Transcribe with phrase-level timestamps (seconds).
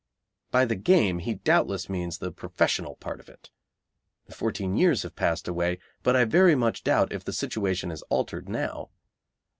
[0.49, 3.51] By the game he doubtless means the professional part of it.
[4.31, 8.49] Fourteen years have passed away, but I very much doubt if the situation is altered
[8.49, 8.89] now.